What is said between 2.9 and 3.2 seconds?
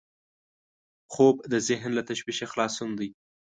دی